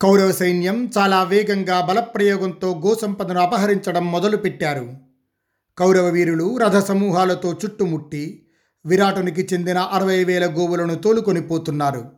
కౌరవ 0.00 0.32
సైన్యం 0.32 0.90
చాలా 0.98 1.22
వేగంగా 1.22 1.80
బలప్రయోగంతో 1.80 2.82
గోసంపదను 2.86 3.40
అపహరించడం 3.40 4.12
మొదలుపెట్టారు. 4.12 4.94
కౌరవ 5.78 6.08
వీరులు 6.08 6.58
రథ 6.58 6.76
సమూహాలతో 6.84 7.56
చుట్టుముట్టి 7.64 8.44
విరాటునికి 8.86 9.48
చెందిన 9.52 9.78
అరవై 9.78 10.24
వేల 10.24 10.46
గోవులను 10.46 10.94
తోలుకొని 10.94 11.40
పోతున్నారు. 11.40 12.12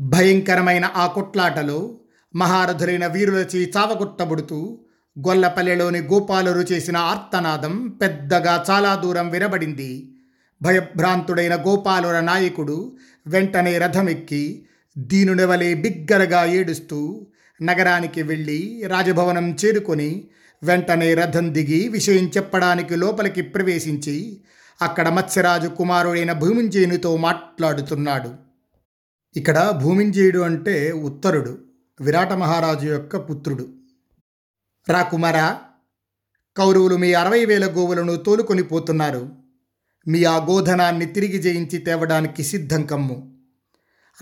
భయంకరమైన 0.00 0.90
ఆ 0.96 1.06
కొట్లాటలో 1.06 1.98
మహారథులైన 2.34 3.06
వీరులచి 3.06 3.72
చావగొట్టబడుతూ 3.76 4.78
గొల్లపల్లెలోని 5.18 5.98
గోపాలురు 5.98 6.60
చేసిన 6.72 6.96
ఆర్తనాదం 6.96 7.88
పెద్దగా 8.02 8.64
చాలా 8.70 8.94
దూరం 8.94 9.28
వినబడింది. 9.30 10.14
భయభ్రాంతుడైన 10.62 11.54
గోపాలుర 11.56 12.20
నాయకుడు 12.20 12.96
వెంటనే 13.26 13.78
రథమెక్కి 13.78 14.64
దీనునివలే 14.98 15.74
బిగ్గరగా 15.74 16.44
ఏడుస్తూ 16.44 17.26
నగరానికి 17.62 18.22
వెళ్ళి 18.22 18.84
రాజభవనం 18.86 19.56
చేరుకొని 19.64 20.28
వెంటనే 20.62 21.14
రథం 21.14 21.54
దిగి 21.54 21.88
విషయం 21.88 22.30
చెప్పడానికి 22.36 22.96
లోపలికి 22.96 23.42
ప్రవేశించి 23.42 24.40
అక్కడ 24.82 25.08
మత్స్యరాజు 25.08 25.68
కుమారుడైన 25.68 26.32
భూమింజయునితో 26.32 27.16
మాట్లాడుతున్నాడు. 27.16 28.34
ఇక్కడ 29.36 29.78
భూమింజయుడు 29.82 30.38
అంటే 30.38 30.92
ఉత్తరుడు 30.92 31.58
విరాట 32.00 32.32
మహారాజు 32.32 32.86
యొక్క 32.86 33.16
పుత్రుడు. 33.16 33.68
రాకుమారా 34.88 35.60
కౌరవులు 36.56 36.96
మీ 36.96 37.14
అరవై 37.14 37.44
వేల 37.44 37.66
గోవులను 37.66 38.16
తోలుకొని 38.16 38.62
పోతున్నారు. 38.62 39.28
మీ 40.08 40.24
ఆ 40.24 40.36
గోధనాన్ని 40.44 41.06
తిరిగి 41.06 41.38
జయించి 41.38 41.78
తేవడానికి 41.78 42.42
సిద్ధం 42.42 42.82
కమ్ము. 42.86 43.37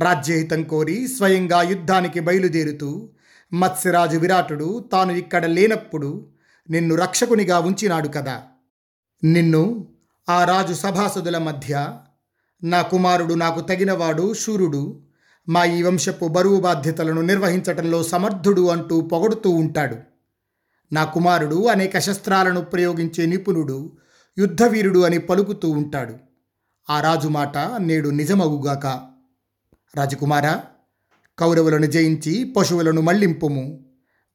రాజ్యహితం 0.00 0.62
కోరి 0.62 1.08
స్వయంగా 1.08 1.62
యుద్ధానికి 1.62 2.20
బయలుదేరుతూ 2.20 3.08
మత్స్యరాజు 3.52 4.18
విరాటుడు 4.18 4.88
తాను 4.92 5.12
ఇక్కడ 5.12 5.46
లేనప్పుడు 5.46 6.28
నిన్ను 6.70 6.94
రక్షకునిగా 6.94 7.58
ఉంచినాడు 7.58 8.08
కదా. 8.08 8.42
నిన్ను 9.24 9.88
ఆ 10.28 10.44
రాజు 10.44 10.74
సభాసదుల 10.74 11.38
మధ్య 11.38 11.98
నా 12.64 12.82
కుమారుడు 12.82 13.34
నాకు 13.34 13.60
తగినవాడు 13.60 14.34
శూరుడు 14.34 15.02
మా 15.48 15.64
ఈ 15.64 15.82
వంశపు 15.82 16.26
బరువు 16.26 16.60
బాధ్యతలను 16.60 17.20
నిర్వహించటంలో 17.20 18.02
సమర్థుడు 18.02 18.68
అంటూ 18.68 19.00
పొగడుతూ 19.00 19.50
ఉంటాడు. 19.50 19.96
నా 20.92 21.04
కుమారుడు 21.04 21.66
అనేక 21.66 21.98
శస్త్రాలను 21.98 22.60
ప్రయోగించే 22.60 23.26
నిపుణుడు 23.26 23.96
యుద్ధవీరుడు 24.38 24.98
అని 24.98 25.18
పలుకుతూ 25.18 25.70
ఉంటాడు. 25.70 26.14
ఆ 26.90 27.00
రాజు 27.00 27.28
మాట 27.28 27.58
నేడు 27.58 28.08
నిజమవుగాక. 28.08 29.15
రాజకుమారా 29.96 30.62
కౌరవులను 31.38 31.86
జయించి 31.86 32.44
పశువులను 32.44 33.00
మళ్ళింపుము. 33.00 33.84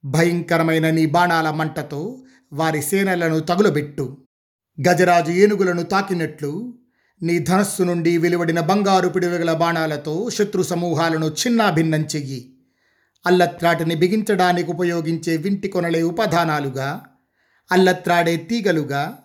భయంకరమైన 0.06 0.90
నీ 0.90 1.06
బాణాల 1.06 1.50
మంటతో 1.50 2.24
వారి 2.54 2.82
సేనలను 2.82 3.40
తగులబెట్టు. 3.40 4.18
గజరాజు 4.88 5.32
ఏనుగులను 5.32 5.84
తాకినట్లు 5.84 6.74
నీ 7.24 7.40
ధనస్సు 7.40 7.84
నుండి 7.84 8.18
వెలువడిన 8.18 8.60
బంగారు 8.60 9.10
పిడుగుల 9.10 9.54
బాణాలతో 9.54 10.30
శత్రు 10.30 10.64
సమూహాలను 10.64 11.26
చిన్నాభిన్నం 11.26 12.02
చెయ్యి. 12.02 12.56
అల్లత్రాటిని 13.26 13.96
బిగించడానికి 13.96 14.72
ఉపయోగించే 14.72 15.38
వింటి 15.38 15.68
కొనలే 15.68 16.04
ఉపధానాలుగా 16.04 17.02
అల్లత్రాడే 17.72 18.36
తీగలుగా 18.38 19.18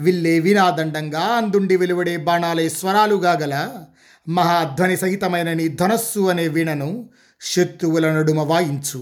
విల్లే 0.00 0.38
వినాదండంగా 0.38 1.20
అందుండి 1.20 1.76
వెలువడే 1.76 2.16
బాణాలే 2.16 2.68
స్వరాలుగా 2.68 3.32
గల 3.32 3.70
మహాధ్వని 4.26 4.96
సహితమైన 4.96 5.52
నీ 5.52 5.68
ధనస్సు 5.68 6.20
అనే 6.20 6.48
వీణను 6.48 7.08
శత్రువుల 7.40 8.06
నడుమ 8.12 8.40
వాయించు. 8.42 9.00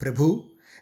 ప్రభు 0.00 0.26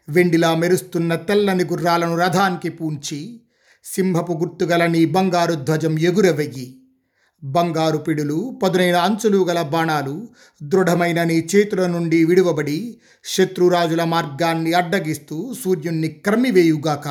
వెండిలా 0.09 0.55
మెరుస్తున్న 0.55 1.15
తెల్లని 1.15 1.65
గుర్రాలను 1.65 2.17
రథానికి 2.17 2.71
పూంచి 2.71 3.41
సింహపు 3.85 4.33
గుర్తుగల 4.33 4.87
నీ 4.87 5.05
బంగారు 5.05 5.55
ధ్వజం 5.55 5.99
ఎగురవెయ్యి 5.99 6.67
బంగారు 7.43 7.99
పిడులు 7.99 8.59
పదునైన 8.63 8.97
అంచులు 8.97 9.47
గల 9.49 9.63
బాణాలు 9.63 10.29
దృఢమైన 10.63 11.23
నీ 11.23 11.49
చేతుల 11.55 11.87
నుండి 11.87 12.25
విడువబడి 12.25 12.79
శత్రురాజుల 13.25 14.05
మార్గాన్ని 14.05 14.73
అడ్డగిస్తూ 14.73 15.55
సూర్యుణ్ణి 15.65 16.09
క్రమ్మివేయుగాక 16.09 17.09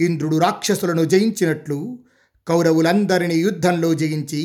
ఇంద్రుడు 0.00 0.38
రాక్షసులను 0.38 1.04
జయించినట్లు 1.04 1.98
కౌరవులందరినీ 2.46 3.34
యుద్ధంలో 3.34 3.94
జయించి 3.94 4.42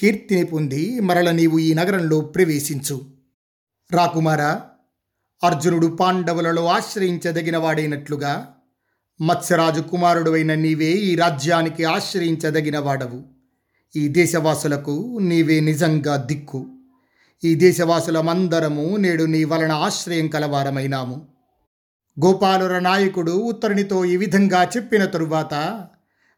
కీర్తిని 0.00 0.44
పొంది 0.44 1.00
మరల 1.00 1.30
నీవు 1.30 1.58
ఈ 1.58 1.74
నగరంలో 1.74 2.20
ప్రవేశించు. 2.20 3.00
రాకుమారా 3.92 4.62
అర్జునుడు 5.44 5.86
పాండవులలో 5.86 6.66
ఆశ్రయించదగిన 6.66 7.56
వాడైనట్లుగా 7.56 8.54
మత్స్యరాజు 9.20 9.80
కుమారుడువైన 9.80 10.54
నీవే 10.54 10.90
ఈ 10.90 11.16
రాజ్యానికి 11.16 11.84
ఆశ్రయించదగిన 11.84 12.78
వాడవు 12.78 13.22
ఈ 13.96 14.08
దేశవాసులకు 14.08 15.18
నీవే 15.22 15.60
నిజంగా 15.60 16.16
దిక్కు. 16.16 16.66
ఈ 17.44 17.54
దేశవాసులమందరము 17.54 18.96
నేడు 18.96 19.24
నీ 19.24 19.44
వలన 19.44 19.72
ఆశ్రయం 19.72 20.28
కలవారమైనాము. 20.28 21.26
గోపాలుర 22.24 22.78
నాయకుడు 22.78 23.32
ఉత్తరునితో 23.32 24.04
ఈ 24.04 24.16
విధంగా 24.16 24.64
చెప్పిన 24.64 25.04
తరువాత 25.04 25.54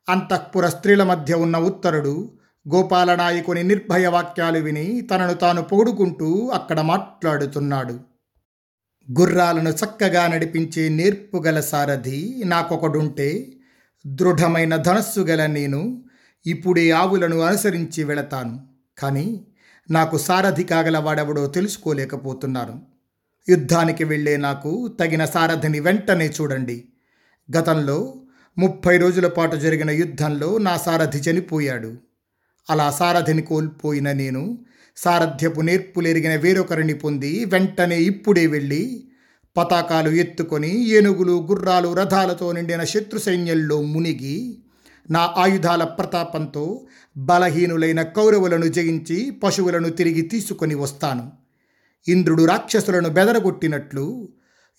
అంతఃపుర 0.08 0.68
స్త్రీల 0.68 1.02
మధ్య 1.02 1.34
ఉన్న 1.34 1.56
ఉత్తరుడు 1.56 2.43
గోపాలనాయకుని 2.68 3.62
నిర్భయ 3.62 4.06
వాక్యాలు 4.06 4.58
విని 4.58 5.00
తనను 5.00 5.34
తాను 5.34 5.62
పొగుడుకుంటూ 5.62 6.48
అక్కడ 6.48 6.80
మాట్లాడుతున్నాడు. 6.80 8.00
గుర్రాలను 9.20 9.68
చక్కగా 9.68 10.26
నడిపించే 10.26 10.88
నేర్పుగల 10.88 11.60
సారథి 11.60 12.42
నాకొకడుంటే 12.46 13.52
దృఢమైన 14.06 14.76
ధనస్సు 14.76 15.20
గల 15.20 15.46
నేను 15.46 16.04
ఇప్పుడే 16.46 16.90
ఆవులను 16.90 17.40
అనుసరించి 17.40 18.04
వెళతాను. 18.04 18.60
కానీ 18.98 19.46
నాకు 19.90 20.18
సారథి 20.18 20.64
కాగల 20.64 20.98
వాడెవడో 20.98 21.46
తెలుసుకోలేకపోతున్నాను. 21.46 22.82
యుద్ధానికి 23.48 24.04
వెళ్ళే 24.04 24.36
నాకు 24.36 24.88
తగిన 25.00 25.24
సారథిని 25.24 25.80
వెంటనే 25.80 26.32
చూడండి. 26.40 26.84
గతంలో 27.58 28.22
ముప్పై 28.58 28.98
రోజుల 28.98 29.26
పాటు 29.26 29.56
జరిగిన 29.56 29.90
యుద్ధంలో 29.90 30.58
నా 30.58 30.76
సారథి 30.76 31.18
చనిపోయాడు. 31.18 32.13
అలా 32.70 32.90
సారథిని 32.90 33.42
కోల్పోయిన 33.42 34.12
నేను. 34.12 34.58
సారథ్యపు 34.96 35.60
నేర్పులెరిగిన 35.60 36.36
వేరొకరిని 36.36 36.94
పొంది 36.94 37.44
వెంటనే 37.44 38.02
ఇప్పుడే 38.02 38.46
వెళ్ళి 38.46 39.04
పతాకాలు 39.56 40.10
ఎత్తుకొని 40.10 40.88
ఏనుగులు 40.88 41.46
గుర్రాలు 41.50 41.94
రథాలతో 41.94 42.52
నిండిన 42.52 42.84
శత్రు 42.84 43.18
సైన్యంలో 43.18 43.82
మునిగి 43.82 44.58
నా 45.10 45.34
ఆయుధాల 45.36 45.84
ప్రతాపంతో 45.84 46.86
బలహీనులైన 47.16 48.02
కౌరవులను 48.02 48.66
జయించి 48.66 49.30
పశువులను 49.30 49.88
తిరిగి 49.88 50.22
తీసుకొని 50.22 50.74
వస్తాను. 50.74 51.32
ఇంద్రుడు 52.08 52.44
రాక్షసులను 52.44 53.08
బెదరగొట్టినట్లు 53.08 54.28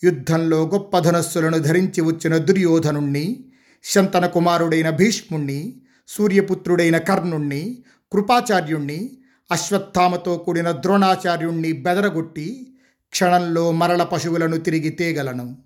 యుద్ధంలో 0.03 0.67
గొప్ప 0.67 0.99
ధనస్సులను 0.99 1.57
ధరించి 1.57 2.01
వచ్చిన 2.01 2.37
దుర్యోధనుణ్ణి 2.37 3.45
శంతన 3.83 4.25
కుమారుడైన 4.25 4.89
భీష్ముణ్ణి 4.89 5.81
సూర్యపుత్రుడైన 6.07 6.97
కర్ణుణ్ణి 6.97 7.83
కృపాచార్యుణ్ణి 8.11 9.17
అశ్వత్థామతో 9.51 10.37
కూడిన 10.37 10.71
ద్రోణాచార్యుణ్ణి 10.71 11.71
బెదరగొట్టి 11.71 12.77
క్షణంలో 13.09 13.71
మరల 13.71 14.03
పశువులను 14.03 14.57
తిరిగి 14.57 14.89
తేగలను. 14.89 15.57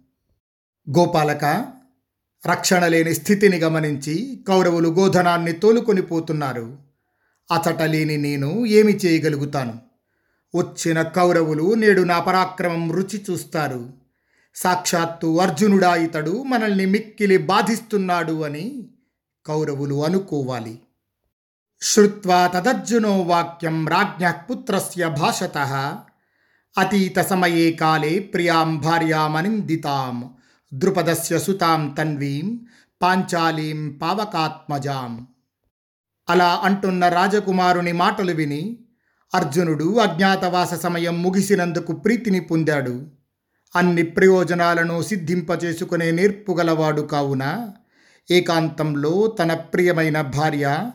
గోపాలక 0.98 1.66
రక్షణ 2.48 2.88
లేని 2.88 3.16
స్థితిని 3.16 3.58
గమనించి 3.58 4.44
కౌరవులు 4.48 4.90
గోధనాన్ని 4.90 5.52
తోలుకొని 5.52 6.02
పోతున్నారు. 6.02 6.78
అతట 7.52 7.82
లేని 7.82 8.18
నేను 8.18 8.66
ఏమి 8.66 8.92
చేయగలుగుతాను? 8.92 9.74
వచ్చిన 10.56 11.02
కౌరవులు 11.02 11.74
నేడు 11.74 12.02
నా 12.02 12.20
పరాక్రమం 12.20 12.92
రుచి 12.92 13.26
చూస్తారు. 13.30 13.94
సాక్షాత్తు 14.56 15.38
అర్జునుడా 15.38 15.96
ఇతడు 15.96 16.44
మనల్ని 16.44 16.86
మిక్కిలి 16.86 17.38
బాధిస్తున్నాడు 17.38 18.44
అని 18.44 18.90
కౌరవులు 19.50 20.06
అనుకోవాలి. 20.06 20.80
శ్రుత్వా 21.82 22.48
తదర్జునో 22.48 23.22
వాక్యం 23.22 23.88
రాజ్ఞ 23.88 24.32
పుత్రస్య 24.32 25.10
భాషత. 25.20 25.58
అతీత 26.78 27.20
సమయే 27.20 27.72
కాలే 27.72 28.20
ప్రియాం 28.20 28.78
భార్యామనిందితాం 28.78 30.34
ద్రుపదస్య 30.74 31.40
సుతాం 31.40 31.96
తన్వీం 31.98 32.48
పాంచాలీం 33.02 34.00
పావకాత్మజాం. 34.02 35.28
అలా 36.30 36.62
అంటున్న 36.64 37.08
రాజకుమారుని 37.08 37.92
మాటలు 37.92 38.32
విని 38.32 38.62
అర్జునుడు 39.34 39.98
అజ్ఞాతవాస 39.98 40.74
సమయం 40.74 41.24
ముగిసినందుకు 41.24 41.94
ప్రీతిని 41.94 42.40
పొందాడు. 42.40 43.08
అన్ని 43.76 44.04
ప్రయోజనాలను 44.04 45.02
సిద్ధింపచేసుకునే 45.02 46.12
నేర్పుగలవాడు 46.12 47.02
కావున 47.02 47.72
ఏకాంతంలో 48.32 49.28
తన 49.28 49.54
ప్రియమైన 49.54 50.22
భార్య 50.22 50.92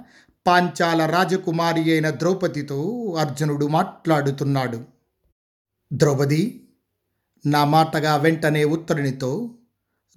పాంచాల 0.46 1.06
రాజకుమారి 1.06 1.92
అయిన 1.92 2.10
ద్రౌపదితో 2.10 2.80
అర్జునుడు 3.18 3.66
మాట్లాడుతున్నాడు. 3.66 4.80
ద్రౌపది 5.92 6.68
నా 7.46 7.64
మాటగా 7.64 8.16
వెంటనే 8.16 8.64
ఉత్తరునితో 8.64 9.54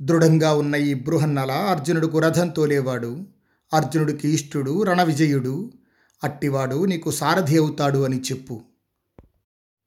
దృఢంగా 0.02 0.54
ఉన్న 0.54 0.76
ఈ 0.76 0.94
బృహన్నల 0.94 1.52
అర్జునుడుకు 1.52 2.20
రథం 2.20 2.50
తోలేవాడు 2.50 3.24
అర్జునుడికి 3.74 4.30
ఇష్టుడు 4.30 4.84
రణవిజయుడు 4.84 5.72
అట్టివాడు 6.24 6.86
నీకు 6.86 7.12
సారథి 7.12 7.58
అవుతాడు 7.58 8.00
అని 8.00 8.20
చెప్పు. 8.20 8.62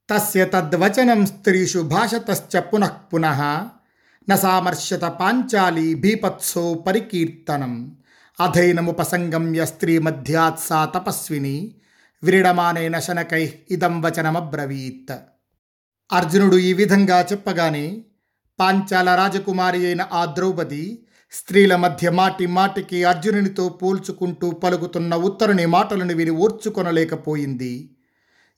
తస్య 0.09 0.45
తద్వచనం 0.45 1.25
స్త్రీషు 1.25 1.79
భాషతశ్చ 1.79 2.59
పునః 2.59 2.87
పునః 2.87 3.41
న 4.29 4.35
పాంచాలి 5.07 5.93
భీపత్సో 5.93 6.73
పరికీర్తనం. 6.73 7.95
అధైనముపసంగమ్య 8.41 9.65
స్త్రీ 9.65 9.97
మధ్యాత్సా 9.97 10.85
తపస్విని. 10.85 11.75
విరిడమానైన 12.23 12.99
శనకై 12.99 13.53
ఇదం 13.71 14.01
వచనమబ్రవీత్. 14.01 15.13
అర్జునుడు 16.11 16.55
ఈ 16.55 16.73
విధంగా 16.73 17.27
చెప్పగానే 17.31 18.01
పాంచాల 18.59 19.15
రాజకుమారి 19.15 19.85
అయిన 19.85 20.07
ఆ 20.13 20.25
ద్రౌపది 20.25 21.05
స్త్రీల 21.31 21.75
మధ్య 21.75 22.09
మాటి 22.09 22.47
మాటికి 22.47 23.03
అర్జునునితో 23.03 23.69
పోల్చుకుంటూ 23.69 24.51
పలుకుతున్న 24.51 25.15
ఉత్తరుని 25.15 25.65
మాటలను 25.65 26.13
విని 26.13 26.31
ఓర్చుకొనలేకపోయింది. 26.31 27.95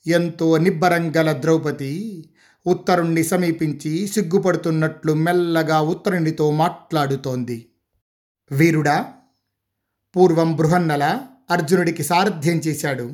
ఎంతో 0.07 0.57
నిబ్బరంగల 0.57 1.31
ద్రౌపది 1.42 2.25
ఉత్తరుణ్ణి 2.65 3.24
సమీపించి 3.24 4.07
సిగ్గుపడుతున్నట్లు 4.07 5.13
మెల్లగా 5.13 5.81
ఉత్తరునితో 5.81 6.51
మాట్లాడుతోంది. 6.51 7.69
వీరుడా 8.51 9.13
పూర్వం 10.15 10.56
బృహన్నల 10.56 11.19
అర్జునుడికి 11.51 12.04
సారథ్యం 12.04 12.57
చేశాడు. 12.57 13.13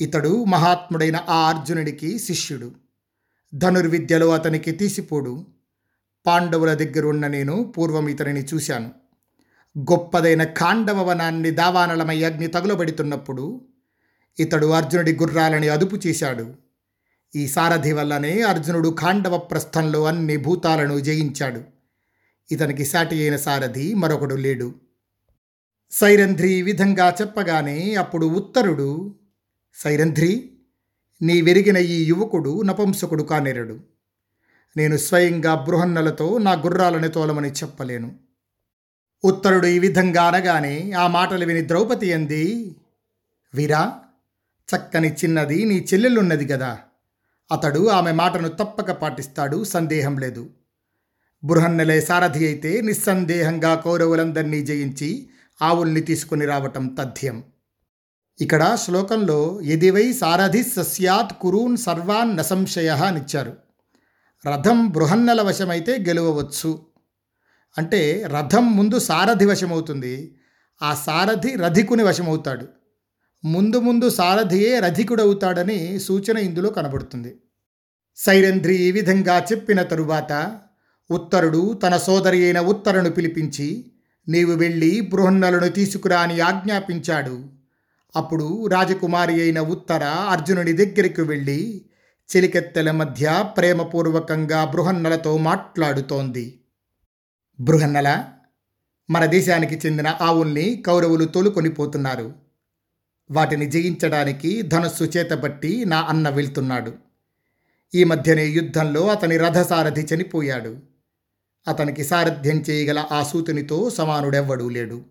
ఇతడు 0.00 0.44
మహాత్ముడైన 0.44 1.24
ఆ 1.28 1.48
అర్జునుడికి 1.48 2.18
శిష్యుడు. 2.18 2.72
ధనుర్విద్యలో 3.54 4.30
అతనికి 4.30 4.70
తీసిపోడు. 4.70 5.46
పాండవుల 6.26 6.74
దగ్గరున్న 6.74 7.26
నేను 7.26 7.72
పూర్వం 7.78 8.08
ఇతనిని 8.08 8.44
చూశాను. 8.54 8.90
గొప్పదైన 9.78 10.44
ఖాండవ 10.44 11.08
వనాన్ని 11.08 11.50
దావానలమై 11.50 12.24
అగ్ని 12.24 12.46
తగులబెడుతున్నప్పుడు 12.46 13.60
ఇతడు 14.38 14.66
అర్జునుడి 14.66 15.16
గుర్రాలని 15.16 15.68
అదుపు 15.68 15.96
చేశాడు. 16.06 16.67
ఈ 17.36 17.48
సారథి 17.48 17.92
వల్లనే 17.92 18.42
అర్జునుడు 18.42 18.96
ఖాండవ 19.00 19.38
ప్రస్థంలో 19.38 20.04
అన్ని 20.04 20.36
భూతాలను 20.36 21.00
జయించాడు. 21.00 21.60
ఇతనికి 22.50 22.84
సాటి 22.84 23.20
అయిన 23.20 23.36
సారథి 23.36 23.94
మరొకడు 23.94 24.34
లేడు. 24.34 24.74
సైరంధ్రి 25.90 26.52
ఈ 26.52 26.62
విధంగా 26.62 27.16
చెప్పగానే 27.20 27.94
అప్పుడు 27.94 28.26
ఉత్తరుడు 28.26 29.14
సైరంధ్రి 29.74 30.50
నీ 31.22 31.40
వెరిగిన 31.40 31.76
ఈ 31.76 32.04
యువకుడు 32.04 32.62
నపంసకుడు 32.62 33.22
కానేరడు. 33.22 33.80
నేను 34.76 34.96
స్వయంగా 34.96 35.54
బృహన్నలతో 35.54 36.38
నా 36.38 36.52
గుర్రాలను 36.52 37.08
తోలమని 37.08 37.48
చెప్పలేను 37.48 38.16
ఉత్తరుడు 39.24 39.66
ఈ 39.66 39.78
విధంగా 39.78 40.22
అనగానే 40.22 40.92
ఆ 40.92 41.06
మాటలు 41.06 41.44
విని 41.44 41.68
ద్రౌపది 41.68 42.12
అంది 42.12 42.76
వీరా 43.54 44.00
చక్కని 44.68 45.12
చిన్నది 45.12 45.64
నీ 45.64 45.86
చెల్లెలున్నది 45.94 46.46
కదా 46.46 46.78
అతడు 47.52 47.88
ఆమె 47.88 48.12
మాటను 48.12 48.48
తప్పక 48.48 48.90
పాటిస్తాడు 48.90 49.64
సందేహం 49.64 50.18
లేదు. 50.18 50.50
బృహన్నెలే 51.44 52.00
సారథి 52.00 52.46
అయితే 52.46 52.80
నిస్సందేహంగా 52.80 53.74
కౌరవులందరినీ 53.74 54.66
జయించి 54.66 55.30
ఆవుల్ని 55.62 56.00
తీసుకుని 56.00 56.46
రావటం 56.46 56.86
తథ్యం. 56.86 57.44
ఇక్కడ 58.40 58.76
శ్లోకంలో 58.84 59.60
ఎదివై 59.60 60.12
సారథి 60.12 60.62
సస్యాత్ 60.62 61.32
కురూన్ 61.40 61.76
సర్వాన్ 61.76 62.36
నసంశయ 62.36 62.88
అనిచ్చారు 62.88 63.56
రథం 64.46 64.88
బృహన్నల 64.88 65.42
వశమైతే 65.42 66.04
గెలవవచ్చు. 66.08 66.78
అంటే 67.78 68.22
రథం 68.26 68.76
ముందు 68.76 68.98
సారథి 68.98 69.46
వశమవుతుంది. 69.46 70.38
ఆ 70.82 70.94
సారథి 70.94 71.56
రథికుని 71.56 72.02
వశమవుతాడు. 72.02 72.77
ముందు 73.44 73.78
ముందు 73.78 74.10
సారథియే 74.10 74.80
రధికుడవుతాడని 74.80 75.98
సూచన 75.98 76.38
ఇందులో 76.38 76.70
కనబడుతుంది. 76.70 77.36
సైరంధ్రి 78.16 78.76
ఈ 78.76 78.92
విధంగా 78.92 79.46
చెప్పిన 79.52 79.82
తరువాత 79.82 80.60
ఉత్తరుడు 81.10 81.72
తన 81.72 81.96
సోదరి 81.96 82.44
అయిన 82.44 82.60
ఉత్తరను 82.60 83.10
పిలిపించి 83.10 83.92
నీవు 84.28 84.52
వెళ్ళి 84.52 85.00
బృహన్నలను 85.00 85.68
తీసుకురా 85.68 86.20
అని 86.20 86.40
ఆజ్ఞాపించాడు. 86.40 87.44
అప్పుడు 88.16 88.66
రాజకుమారి 88.66 89.42
అయిన 89.42 89.60
ఉత్తర 89.60 90.04
అర్జునుని 90.04 90.72
దగ్గరికి 90.72 91.22
వెళ్ళి 91.22 91.84
చెలికెత్తెల 92.36 92.90
మధ్య 92.90 93.44
ప్రేమపూర్వకంగా 93.56 94.64
బృహన్నలతో 94.64 95.36
మాట్లాడుతోంది. 95.38 96.60
బృహన్నల? 97.60 98.24
మన 99.10 99.26
దేశానికి 99.26 99.86
చెందిన 99.86 100.16
ఆవుల్ని 100.20 100.82
కౌరవులు 100.86 101.24
తోలుకొనిపోతున్నారు 101.24 102.47
వాటిని 103.30 103.66
జయించడానికి 103.66 104.62
ధనుస్సు 104.62 105.04
చేతబట్టి 105.04 105.84
నా 105.84 106.00
అన్న 106.00 106.28
వెళ్తున్నాడు. 106.28 106.94
ఈ 107.94 108.04
మధ్యనే 108.04 108.46
యుద్ధంలో 108.46 109.06
అతని 109.06 109.36
రథసారథి 109.36 110.06
చనిపోయాడు. 110.14 110.76
అతనికి 111.68 112.04
సారథ్యం 112.04 112.56
చేయగల 112.70 113.04
ఆ 113.12 113.22
సూతునితో 113.22 113.90
సమానుడెవ్వడూ 113.90 114.68
లేడు. 114.68 115.04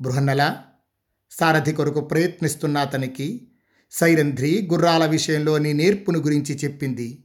బృహన్నల 0.00 0.56
సారథి 1.30 1.72
కొరకు 1.72 2.00
ప్రయత్నిస్తున్న 2.00 2.78
అతనికి 2.78 3.48
సైరంధ్రి 3.90 4.68
గుర్రాల 4.72 5.06
విషయంలో 5.06 5.58
నీ 5.58 5.72
నేర్పును 5.72 6.18
గురించి 6.18 6.54
చెప్పింది. 6.64 7.24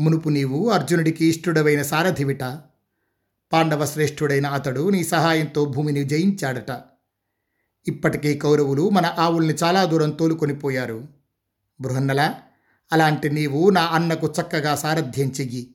మునుపు 0.00 0.28
నీవు 0.28 0.70
అర్జునుడికి 0.70 1.26
ఇష్టుడవైన 1.26 1.82
సారథివిట 1.82 2.40
పాండవ 3.52 3.86
శ్రేష్ఠుడైన 3.86 4.46
అతడు 4.46 4.90
నీ 4.90 5.04
సహాయంతో 5.04 5.64
భూమిని 5.64 6.04
జయించాడట. 6.04 6.93
ఇప్పటికే 7.88 8.34
కౌరవులు 8.34 8.90
మన 8.90 9.14
ఆవుల్ని 9.18 9.54
చాలా 9.54 9.84
దూరం 9.84 10.10
తోలుకొనిపోయారు 10.10 11.08
బృహన్నల 11.80 12.34
అలాంటి 12.92 13.30
నీవు 13.30 13.70
నా 13.70 13.82
అన్నకు 13.82 14.26
చక్కగా 14.26 14.74
సారథ్యం 14.74 15.28
చెయ్యి. 15.28 15.74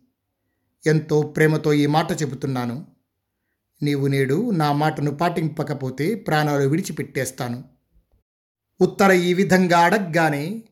ఎంతో 0.85 1.21
ప్రేమతో 1.21 1.73
ఈ 1.73 1.85
మాట 1.85 2.11
చెబుతున్నాను. 2.11 2.85
నీవు 3.83 4.07
నేడు 4.07 4.51
నా 4.51 4.71
మాటను 4.71 5.11
పాటింపకపోతే 5.11 6.15
ప్రాణాలు 6.15 6.67
విడిచిపెట్టేస్తాను. 6.67 7.63
ఉత్తర 8.81 9.11
ఈ 9.11 9.33
విధంగా 9.33 9.79
అడగ్గానే 9.79 10.63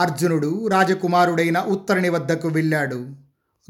అర్జునుడు 0.00 0.68
రాజకుమారుడైన 0.68 1.58
ఉత్తరుని 1.58 2.08
వద్దకు 2.08 2.48
వెళ్ళాడు. 2.48 3.14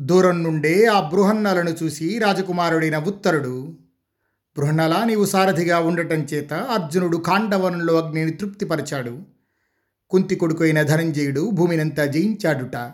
దూరం 0.00 0.42
నుండే 0.42 0.87
ఆ 0.87 1.09
బృహన్నలను 1.09 1.71
చూసి 1.71 2.18
రాజకుమారుడైన 2.18 2.99
ఉత్తరుడు 2.99 3.78
బృహణలా 4.58 5.04
నీవు 5.04 5.25
సారథిగా 5.25 5.78
ఉండటం 5.78 6.16
చేత 6.16 6.52
అర్జునుడు 6.52 7.16
కాండవనంలో 7.16 8.00
అగ్నిని 8.00 8.30
తృప్తిపరిచాడు. 8.30 9.23
కుంతి 10.11 10.37
కొడుకు 10.37 10.64
అయిన 10.64 10.82
ధనంజయుడు 10.82 11.50
భూమినంతా 11.50 12.04
జయించాడుట. 12.04 12.92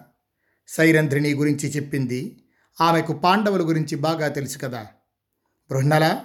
సైరంధ్రిని 0.69 1.35
గురించి 1.35 1.69
చెప్పింది. 1.69 2.45
ఆమెకు 2.81 3.13
పాండవుల 3.13 3.69
గురించి 3.69 3.97
బాగా 3.97 4.29
తెలుసు 4.29 4.59
కదా. 4.59 4.87
బృహన్నల 5.71 6.19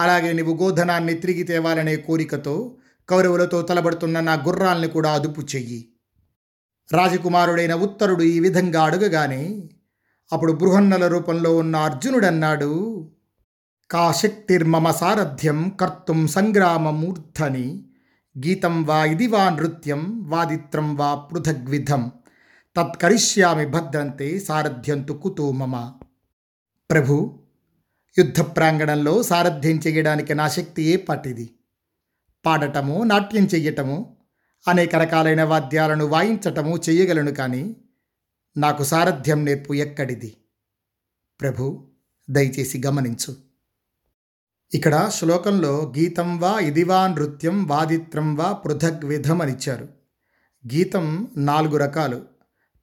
అలాగే 0.00 0.32
నీవు 0.32 0.56
గోధనాన్ని 0.56 1.14
తిరిగి 1.14 1.42
తేవాలనే 1.42 1.96
కోరికతో 1.96 2.76
కౌరవులతో 3.08 3.62
తలబడుతున్న 3.62 4.20
నా 4.20 4.34
గుర్రాల్ని 4.34 4.88
కూడా 4.88 5.12
అదుపు 5.12 5.40
చెయ్యి. 5.40 5.88
రాజకుమారుడైన 6.92 7.74
ఉత్తరుడు 7.74 8.22
ఈ 8.22 8.40
విధంగా 8.40 8.82
అడుగగానే 8.82 9.68
అప్పుడు 10.32 10.52
బృహన్నల 10.52 11.08
రూపంలో 11.08 11.56
ఉన్న 11.56 11.76
అర్జునుడన్నాడు. 11.76 13.10
కాశక్తిర్మమ 13.94 14.90
సారథ్యం 14.90 15.68
కర్తుం 15.80 16.26
సంగ్రామమూర్ధని 16.26 17.84
గీతం 18.46 18.84
వా 18.84 19.04
ఇది 19.04 19.26
వా 19.26 19.50
నృత్యం 19.50 20.30
వాదిత్రం 20.30 20.96
వా 20.96 21.14
పృథగ్విధం 21.14 22.12
తత్కరిష్యామి 22.76 23.66
భద్రంతే 23.66 24.38
సారథ్యంతు 24.38 25.12
కుతో 25.12 25.52
మమ 25.52 25.92
ప్రభు 26.90 27.40
యుద్ధ 28.18 28.40
ప్రాంగణంలో 28.40 29.22
సారథ్యం 29.22 29.76
చేయడానికి 29.76 30.34
నా 30.34 30.48
శక్తి 30.48 30.82
ఏ 30.82 30.96
పాటిది? 30.96 31.50
పాడటము 32.46 33.04
నాట్యం 33.04 33.44
చెయ్యటము 33.44 34.16
అనేక 34.68 34.96
రకాలైన 34.96 35.42
వాద్యాలను 35.42 36.04
వాయించటము 36.04 36.76
చెయ్యగలను 36.76 37.30
కానీ 37.30 37.76
నాకు 38.56 38.84
సారథ్యం 38.84 39.44
నేర్పు 39.44 39.74
ఎక్కడిది? 39.74 40.36
ప్రభు 41.40 41.88
దయచేసి 42.30 42.82
గమనించు. 42.86 43.53
ఇక్కడ 44.74 45.10
శ్లోకంలో 45.14 45.92
గీతం 45.98 46.38
వా 46.38 46.58
ఇదివా 46.58 47.06
నృత్యం 47.06 47.66
వాదిత్రం 47.66 48.36
వా 48.36 48.52
పృథగ్విధం 48.52 49.08
విధం 49.08 49.42
అనిచ్చారు 49.42 49.88
గీతం 50.74 51.28
నాలుగు 51.36 51.76
రకాలు. 51.76 52.22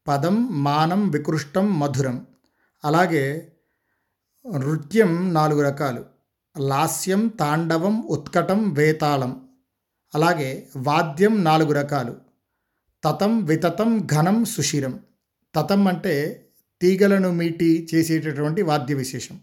పదం 0.08 0.64
మానం 0.64 1.10
వికృష్టం 1.10 1.80
మధురం. 1.80 2.28
అలాగే 2.86 3.52
నృత్యం 4.56 5.34
నాలుగు 5.34 5.62
రకాలు. 5.62 6.06
లాస్యం 6.60 7.28
తాండవం 7.28 8.08
ఉత్కటం 8.08 8.74
వేతాళం. 8.74 9.48
అలాగే 10.16 10.68
వాద్యం 10.78 11.44
నాలుగు 11.44 11.74
రకాలు. 11.74 12.16
తతం 13.04 13.44
వితతం 13.46 14.08
ఘనం 14.14 14.46
సుషిరం 14.46 15.00
తతం 15.56 15.88
అంటే 15.88 16.46
తీగలను 16.82 17.32
మీటి 17.32 17.88
చేసేటటువంటి 17.96 18.62
వాద్య 18.62 18.94
విశేషం. 18.94 19.40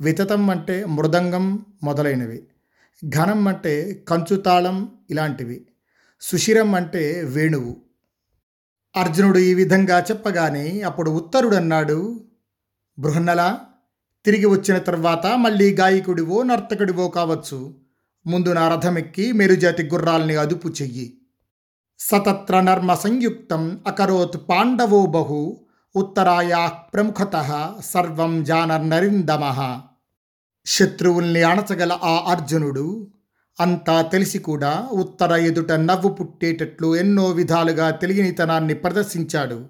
వితతం 0.00 0.50
అంటే 0.50 0.84
మృదంగం 0.84 1.66
మొదలైనవి. 1.82 2.46
ఘనం 3.08 3.48
అంటే 3.48 4.04
కంచుతాళం 4.08 4.90
ఇలాంటివి. 5.10 5.66
సుషిరం 6.20 6.74
అంటే 6.74 7.22
వేణువు. 7.24 7.76
అర్జునుడు 8.96 9.38
ఈ 9.38 9.54
విధంగా 9.54 10.00
చెప్పగానే 10.00 10.80
అప్పుడు 10.80 11.10
ఉత్తరుడు 11.10 11.56
అన్నాడు 11.56 12.24
బృహన్నల 12.98 13.58
తిరిగి 14.24 14.46
వచ్చిన 14.46 14.78
తర్వాత 14.78 15.26
మళ్ళీ 15.26 15.74
గాయకుడివో 15.74 16.42
నర్తకుడివో 16.42 17.08
కావచ్చు. 17.08 17.74
ముందు 18.26 18.52
నా 18.52 18.68
రథమెక్కి 18.68 19.32
మెరుజాతి 19.32 19.82
గుర్రాల్ని 19.82 20.36
అదుపు 20.36 20.68
చెయ్యి. 20.68 21.18
సతత్ర 21.98 22.60
నర్మ 22.60 22.94
సంయుక్తం 22.94 23.80
అకరోత్ 23.86 24.48
పాండవో 24.48 25.06
బహు 25.06 25.63
ఉత్తరాయా 25.94 26.60
ప్రముఖత 26.92 27.36
సర్వం 27.84 28.32
జానర్నరిందమ 28.44 29.44
శత్రువుల్ని 30.66 31.42
అణచగల 31.42 31.92
ఆ 32.04 32.14
అర్జునుడు 32.26 32.86
అంతా 33.58 33.96
తెలిసి 34.02 34.38
కూడా 34.38 34.72
ఉత్తర 34.92 35.32
ఎదుట 35.42 35.72
నవ్వు 35.82 36.10
పుట్టేటట్లు 36.14 36.88
ఎన్నో 36.96 37.26
విధాలుగా 37.32 37.86
తెలియనితనాన్ని 37.90 38.74
ప్రదర్శించాడు 38.74 39.60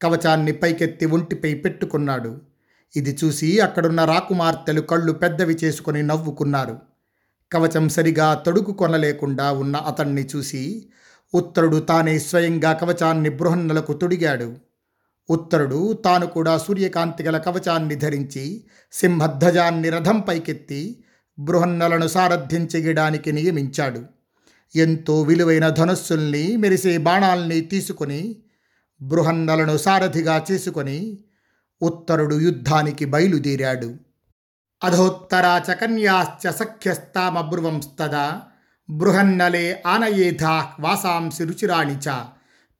కవచాన్ని 0.00 0.52
పైకెత్తి 0.52 1.08
ఒంటిపై 1.12 1.54
పెట్టుకున్నాడు 1.54 2.34
ఇది 2.94 3.16
చూసి 3.24 3.50
అక్కడున్న 3.60 4.04
రాకుమార్తెలు 4.04 4.84
కళ్ళు 4.86 5.12
పెద్దవి 5.12 5.58
చేసుకొని 5.64 6.02
నవ్వుకున్నారు 6.02 6.76
కవచం 7.50 7.88
సరిగా 7.88 8.30
తొడుగు 8.46 8.72
కొనలేకుండా 8.74 9.50
ఉన్న 9.58 9.76
అతన్ని 9.86 10.26
చూసి 10.34 10.64
ఉత్తరుడు 11.34 11.78
తానే 11.84 12.16
స్వయంగా 12.20 12.72
కవచాన్ని 12.72 13.30
బృహన్నలకు 13.30 13.92
తొడిగాడు 13.92 14.48
ఉత్తరుడు 15.30 15.92
తాను 15.92 16.26
కూడా 16.26 16.58
సూర్యకాంతి 16.58 17.22
గల 17.22 17.38
కవచాన్ని 17.38 17.94
ధరించి 17.94 18.64
సింహధ్వజాన్ని 18.92 19.90
రథం 19.90 20.20
పైకెత్తి 20.20 21.04
బృహన్నలను 21.38 22.06
సారథ్యం 22.06 22.68
చేయడానికి 22.76 23.32
నియమించాడు. 23.32 24.00
ఎంతో 24.74 25.22
విలువైన 25.22 25.68
ధనుస్సుల్ని 25.68 26.56
మెరిసే 26.56 26.98
బాణాల్ని 26.98 27.60
తీసుకొని 27.60 28.42
బృహన్నలను 29.02 29.76
సారథిగా 29.76 30.46
చేసుకొని 30.50 31.18
ఉత్తరుడు 31.82 32.40
యుద్ధానికి 32.40 33.04
బయలుదేరాడు. 33.04 33.94
అధోత్తరాచ 34.84 35.74
కన్యాశ్చ 35.74 36.50
సఖ్యస్తామబ్రువంస్తదా 36.50 38.40
బృహన్నలే 38.90 39.82
ఆనయేధా 39.86 40.66
వాసాంసి 40.80 41.44
రుచిరాణి 41.44 41.96
చ 41.96 42.08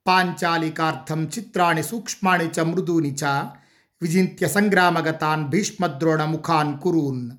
పాంచాలికార్థం 0.09 1.25
చిత్రాణి 1.25 1.83
సూక్ష్మాణి 1.83 2.47
చ 2.47 2.63
మృదూని 2.63 3.15
చ 3.15 3.23
విజింత్య 4.01 4.47
సంగ్రామగతాన్ 4.47 5.43
భీష్మద్రోణ 5.47 6.25
ముఖాన్ 6.25 6.79
కురూన్. 6.79 7.29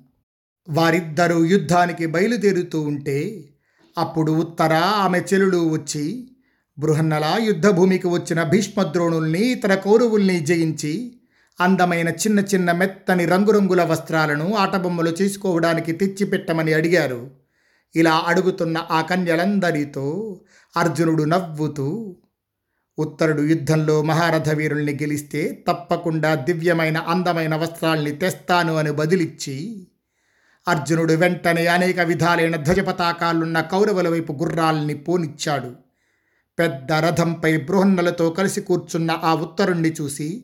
వారిద్దరూ 0.69 1.45
యుద్ధానికి 1.45 2.05
బయలుదేరుతూ 2.05 2.81
ఉంటే 2.81 3.49
అప్పుడు 3.97 4.31
ఉత్తర 4.31 4.73
ఆమె 4.73 5.19
చెలులు 5.19 5.69
వచ్చి 5.69 6.31
బృహన్నల 6.79 7.25
యుద్ధభూమికి 7.41 8.07
వచ్చిన 8.07 8.43
భీష్మద్రోణుల్ని 8.43 9.39
ఇతర 9.39 9.75
కౌరవుల్ని 9.75 10.39
జయించి 10.39 10.93
అందమైన 11.61 12.09
చిన్న 12.09 12.39
చిన్న 12.39 12.71
మెత్తని 12.71 13.25
రంగురంగుల 13.25 13.83
వస్త్రాలను 13.83 14.53
ఆటబొమ్మలు 14.55 15.09
చేసుకోవడానికి 15.21 15.91
తెచ్చిపెట్టమని 15.91 16.73
అడిగారు. 16.73 17.31
ఇలా 17.95 18.23
అడుగుతున్న 18.27 18.77
ఆ 18.91 19.01
కన్యలందరితో 19.01 20.07
అర్జునుడు 20.77 21.23
నవ్వుతూ 21.23 22.17
ఉత్తరుడు 23.01 23.41
యుద్ధంలో 23.41 24.01
మహారథ 24.01 24.49
వీరుల్ని 24.49 24.93
గెలిస్తే 24.93 25.63
తప్పకుండా 25.67 26.35
దివ్యమైన 26.35 26.97
అందమైన 26.97 27.55
వస్త్రాల్ని 27.55 28.11
తెస్తాను 28.11 28.75
అని 28.75 28.91
బదిలిచ్చి 28.91 29.87
అర్జునుడు 30.67 31.13
వెంటనే 31.13 31.67
అనేక 31.67 31.99
విధాలైన 31.99 32.55
ధ్వజపతాకాలున్న 32.55 33.61
కౌరవుల 33.61 34.09
వైపు 34.09 34.33
గుర్రాల్ని 34.33 34.93
పోనిచ్చాడు. 34.93 35.75
పెద్ద 36.59 36.91
రథంపై 36.91 37.57
బృహన్నలతో 37.57 38.29
కలిసి 38.29 38.61
కూర్చున్న 38.61 39.19
ఆ 39.23 39.33
ఉత్తరుణ్ణి 39.33 39.91
చూసి 40.01 40.43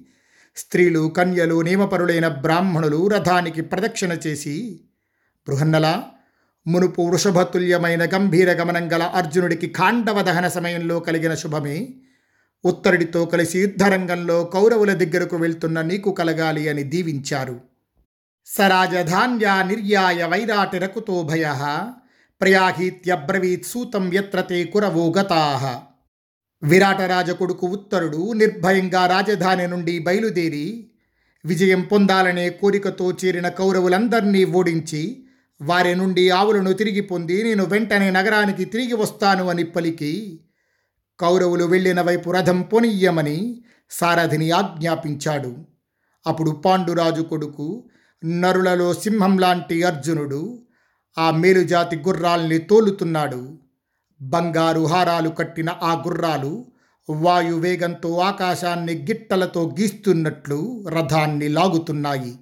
స్త్రీలు 0.55 1.13
కన్యలు 1.17 1.61
నియమపరులైన 1.61 2.27
బ్రాహ్మణులు 2.27 3.07
రథానికి 3.07 3.61
ప్రదక్షిణ 3.61 4.17
చేసి 4.27 4.81
బృహన్నల 5.47 6.03
మునుపు 6.67 7.01
వృషభతుల్యమైన 7.01 8.05
గంభీర 8.05 8.51
గమనం 8.51 8.93
గల 8.93 9.03
అర్జునుడికి 9.03 9.67
ఖాండవ 9.67 10.21
దహన 10.21 10.47
సమయంలో 10.47 10.99
కలిగిన 10.99 11.33
శుభమే 11.33 11.77
ఉత్తరుడితో 12.65 13.25
కలిసి 13.25 13.59
యుద్ధరంగంలో 13.59 14.43
కౌరవుల 14.43 14.93
దగ్గరకు 14.93 15.35
వెళ్తున్న 15.35 15.81
నీకు 15.81 16.11
కలగాలి 16.11 16.69
అని 16.69 16.83
దీవించారు. 16.83 17.59
సరాజధాన్యా 18.45 19.63
నిర్యాయ 19.63 20.23
వైరాటిరకుతో 20.23 21.23
భయ 21.23 21.45
ప్రయాహీత్యబ్రవీత్ 22.41 23.65
సూతం 23.65 24.13
యత్రతే 24.13 24.63
కురవో 24.63 25.11
గతాహ 25.11 25.81
విరాటరాజ 26.63 27.31
కొడుకు 27.31 27.67
ఉత్తరుడు 27.67 28.33
నిర్భయంగా 28.33 29.07
రాజధాని 29.07 29.67
నుండి 29.67 29.99
బయలుదేరి 29.99 30.91
విజయం 31.45 31.81
పొందాలనే 31.81 32.49
కోరికతో 32.49 33.11
చేరిన 33.11 33.49
కౌరవులందరినీ 33.49 34.43
ఓడించి 34.43 35.23
వారి 35.61 35.95
నుండి 35.95 36.29
ఆవులను 36.29 36.73
తిరిగి 36.73 37.01
పొంది 37.01 37.43
నేను 37.43 37.63
వెంటనే 37.65 38.11
నగరానికి 38.11 38.65
తిరిగి 38.65 38.93
వస్తాను 38.93 39.49
అని 39.49 39.63
పలికి 39.63 40.41
కౌరవులు 41.19 41.65
వెళ్ళిన 41.65 42.01
వైపు 42.01 42.31
రథం 42.31 42.61
పొనియ్యమని 42.61 43.61
సారథిని 43.89 44.51
ఆజ్ఞాపించాడు. 44.51 45.55
అప్పుడు 46.27 46.51
పాండురాజు 46.51 47.21
కొడుకు 47.21 47.89
నరులలో 48.25 48.93
సింహం 48.93 49.37
లాంటి 49.37 49.83
అర్జునుడు 49.83 50.59
ఆ 51.17 51.31
మేలుజాతి 51.31 51.95
గుర్రాల్ని 51.95 52.57
తోలుతున్నాడు. 52.57 53.59
బంగారు 54.21 54.85
హారాలు 54.85 55.29
కట్టిన 55.29 55.69
ఆ 55.83 55.93
గుర్రాలు 55.93 56.65
వాయువేగంతో 57.09 58.17
ఆకాశాన్ని 58.17 58.93
గిట్టలతో 58.93 59.75
గీస్తున్నట్లు 59.79 60.85
రథాన్ని 60.87 61.47
లాగుతున్నాయి. 61.47 62.39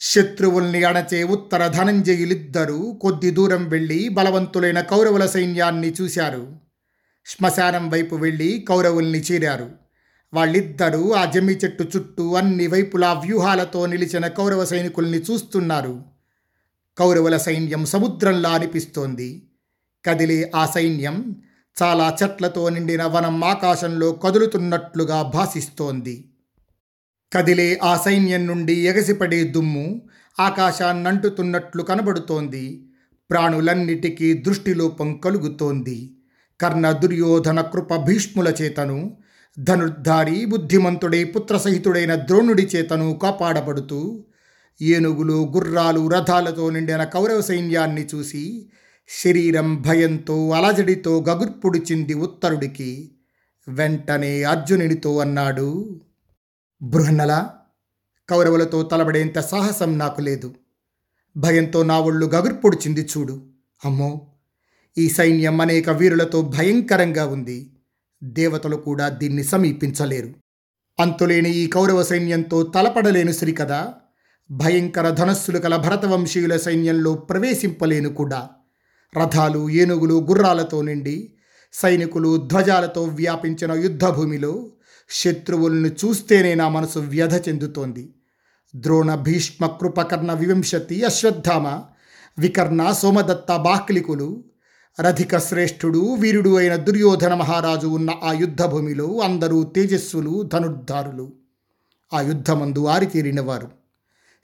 శత్రువుల్ని 0.00 0.84
అణచే 0.84 1.24
ఉత్తర 1.24 1.66
ధనంజయులిద్దరూ 1.66 2.98
కొద్ది 3.00 3.30
దూరం 3.30 3.68
వెళ్ళి 3.68 4.08
బలవంతులైన 4.08 4.80
కౌరవుల 4.80 5.26
సైన్యాన్ని 5.26 5.94
చూశారు. 6.00 6.61
శ్మశానం 7.26 7.90
వైపు 7.90 8.16
వెళ్ళి 8.16 8.64
కౌరవుల్ని 8.68 9.20
చేరారు. 9.20 9.70
వాళ్ళిద్దరూ 10.34 11.12
ఆ 11.12 11.24
జమ్మి 11.24 11.52
చెట్టు 11.52 11.84
చుట్టూ 11.96 12.34
అన్ని 12.34 12.66
వైపులా 12.66 13.12
వ్యూహాలతో 13.12 13.86
నిలిచిన 13.86 14.26
కౌరవ 14.26 14.64
సైనికుల్ని 14.64 15.18
చూస్తున్నారు. 15.18 16.02
కౌరవుల 16.98 17.36
సైన్యం 17.36 17.86
సముద్రంలా 17.86 18.50
అనిపిస్తోంది. 18.50 19.48
కదిలే 20.06 20.50
ఆ 20.54 20.66
సైన్యం 20.66 21.36
చాలా 21.82 22.16
చెట్లతో 22.22 22.68
నిండిన 22.68 23.04
వనం 23.04 23.44
ఆకాశంలో 23.44 24.12
కదులుతున్నట్లుగా 24.12 25.22
భాసిస్తోంది. 25.22 26.28
కదిలే 27.32 27.78
ఆ 27.82 27.96
సైన్యం 27.96 28.46
నుండి 28.46 28.72
ఎగసిపడే 28.72 29.44
దుమ్ము 29.44 30.02
ఆకాశాన్నంటుతున్నట్లు 30.40 31.82
కనబడుతోంది. 31.82 32.86
ప్రాణులన్నిటికీ 33.30 34.32
దృష్టిలోపం 34.32 35.16
కలుగుతోంది. 35.16 36.16
కర్ణ 36.62 36.92
దుర్యోధన 36.92 37.60
కృప 37.60 37.96
భీష్ముల 37.96 38.48
చేతను 38.60 38.98
ధనుర్ధారి 39.56 40.44
బుద్ధిమంతుడే 40.44 41.24
పుత్రసహితుడైన 41.24 42.14
ద్రోణుడి 42.14 42.68
చేతను 42.76 43.18
కాపాడబడుతూ 43.18 44.00
ఏనుగులు 44.80 45.52
గుర్రాలు 45.54 46.08
రథాలతో 46.08 46.70
నిండిన 46.70 47.04
కౌరవ 47.04 47.40
సైన్యాన్ని 47.40 48.08
చూసి 48.14 48.44
శరీరం 49.08 49.76
భయంతో 49.82 50.50
అలజడితో 50.50 51.20
గగుర్పుడిచింది 51.28 52.14
ఉత్తరుడికి 52.14 52.90
వెంటనే 53.66 54.42
అర్జునునితో 54.42 55.18
అన్నాడు 55.18 55.68
బృహన్నల 56.80 57.32
కౌరవులతో 58.28 58.82
తలబడేంత 58.82 59.38
సాహసం 59.42 59.98
నాకు 59.98 60.20
లేదు. 60.20 60.48
భయంతో 61.36 61.82
నా 61.82 61.98
ఒళ్ళు 62.00 62.26
గగుర్పొడిచింది 62.26 63.02
చూడు 63.02 63.36
అమ్మో! 63.80 64.10
ఈ 64.98 65.08
సైన్యం 65.08 65.60
అనేక 65.60 65.90
వీరులతో 65.90 66.42
భయంకరంగా 66.42 67.26
ఉంది. 67.26 67.70
దేవతలు 68.22 68.76
కూడా 68.76 69.08
దీన్ని 69.08 69.44
సమీపించలేరు. 69.44 70.34
అంతులేని 71.00 71.50
ఈ 71.50 71.66
కౌరవ 71.66 72.02
సైన్యంతో 72.02 72.62
తలపడలేను 72.62 73.32
సరికదా 73.32 73.94
భయంకర 74.50 75.10
ధనస్సులు 75.10 75.58
కల 75.58 75.76
భరతవంశీయుల 75.76 76.56
సైన్యంలో 76.56 77.14
ప్రవేశింపలేను 77.14 78.08
కూడా. 78.08 78.48
రథాలు 79.22 79.70
ఏనుగులు 79.70 80.14
గుర్రాలతో 80.14 80.82
నిండి 80.82 81.34
సైనికులు 81.72 82.36
ధ్వజాలతో 82.36 83.02
వ్యాపించిన 83.02 83.72
యుద్ధభూమిలో 83.72 84.70
శత్రువులను 85.10 85.86
చూస్తేనే 85.86 86.54
నా 86.54 86.68
మనసు 86.68 86.98
వ్యధ 86.98 87.48
చెందుతోంది. 87.48 88.14
ద్రోణ 88.76 89.14
భీష్మ 89.14 89.66
కృపకర్ణ 89.66 90.32
వివింశతి 90.32 91.04
అశ్వత్థామ 91.04 91.82
వికర్ణ 92.38 92.90
సోమదత్త 92.90 93.56
బాక్లికులు 93.56 94.44
రధిక 95.00 95.38
శ్రేష్ఠుడు 95.38 96.14
వీరుడు 96.14 96.56
అయిన 96.56 96.76
దుర్యోధన 96.76 97.34
మహారాజు 97.34 97.86
ఉన్న 97.86 98.10
ఆ 98.24 98.32
యుద్ధభూమిలో 98.32 99.20
అందరూ 99.20 99.62
తేజస్సులు 99.62 100.42
ధనుర్ధారులు. 100.42 101.32
ఆ 102.14 102.20
యుద్ధమందు 102.20 102.86
ఆరితేరినవారు. 102.86 103.70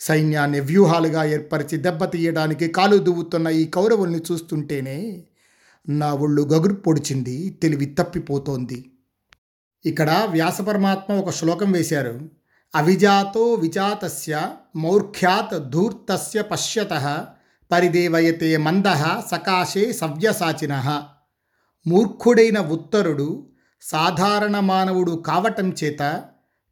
సైన్యాన్ని 0.01 0.61
వ్యూహాలుగా 0.61 1.25
ఏర్పరిచి 1.25 1.77
దెబ్బతీయడానికి 1.77 2.69
కాలు 2.69 2.97
దువ్వుతున్న 2.97 3.49
ఈ 3.49 3.65
కౌరవుల్ని 3.65 4.21
చూస్తుంటేనే 4.33 5.25
నా 5.89 6.15
ఒళ్ళు 6.15 6.43
గగురు 6.43 6.75
పొడిచింది 6.75 7.51
తెలివి 7.63 7.87
తప్పిపోతోంది. 7.87 8.91
ఇక్కడ 9.87 10.27
వ్యాసపరమాత్మ 10.31 11.15
ఒక 11.15 11.31
శ్లోకం 11.31 11.73
వేశారు. 11.73 12.21
అవిజాతో 12.75 13.55
విజాతస్య 13.55 14.51
మౌర్ఖ్యాత్ 14.77 15.71
ధూర్తస్య 15.71 16.43
పశ్యత 16.43 17.27
పరిదేవయతే 17.71 18.57
మంద 18.57 18.87
సకాశే 19.31 19.93
సవ్యసాచిన. 19.93 20.75
మూర్ఖుడైన 21.87 22.59
ఉత్తరుడు 22.61 23.47
సాధారణ 23.83 24.61
మానవుడు 24.61 25.23
కావటం 25.27 25.73
చేత 25.85 26.23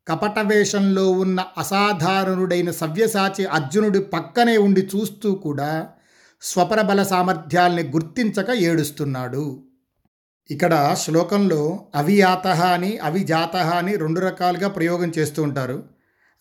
కపట 0.08 0.38
వేషంలో 0.38 1.10
ఉన్న 1.10 1.44
అసాధారణుడైన 1.58 2.70
సవ్యసాచి 2.70 3.44
అర్జునుడి 3.44 3.98
పక్కనే 3.98 4.56
ఉండి 4.58 4.90
చూస్తూ 4.96 5.34
కూడా 5.34 5.88
స్వపరబల 6.42 7.02
సామర్థ్యాల్ని 7.02 7.82
గుర్తించక 7.82 8.50
ఏడుస్తున్నాడు. 8.50 9.62
ఇక్కడ 10.50 10.96
శ్లోకంలో 11.02 11.86
అవియాత 11.94 12.46
అని 12.46 12.98
అవిజాత 12.98 13.56
అని 13.56 13.96
రెండు 13.96 14.20
రకాలుగా 14.20 14.68
ప్రయోగం 14.68 15.12
చేస్తూ 15.18 15.42
ఉంటారు. 15.42 15.84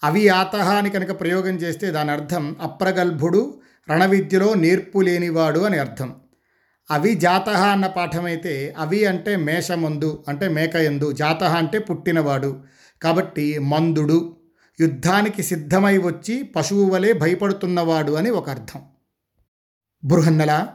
అవియాత 0.04 0.56
అని 0.56 0.90
కనుక 0.90 1.20
ప్రయోగం 1.20 1.56
చేస్తే 1.56 1.92
దాని 1.92 2.12
అర్థం 2.12 2.56
అప్రగల్భుడు 2.62 3.60
రణవిద్యలో 3.92 4.54
నేర్పు 4.54 5.00
లేనివాడు 5.00 5.60
అని 5.60 5.78
అర్థం. 5.78 6.16
అవి 6.92 7.16
జాత 7.16 7.50
అన్న 7.50 7.88
పాఠమైతే 7.88 8.74
అవి 8.78 9.06
అంటే 9.06 9.36
మేషమందు 9.36 10.24
అంటే 10.28 10.48
మేకయందు. 10.48 11.12
జాత 11.12 11.44
అంటే 11.44 11.80
పుట్టినవాడు. 11.80 12.64
కాబట్టి 13.02 13.60
మందుడు 13.60 14.38
యుద్ధానికి 14.82 15.44
సిద్ధమై 15.44 15.98
వచ్చి 15.98 16.44
పశువు 16.44 16.90
వలె 16.90 17.14
భయపడుతున్నవాడు 17.14 18.12
అని 18.12 18.30
ఒక 18.30 18.50
అర్థం. 18.50 18.82
బృహన్నల 20.04 20.68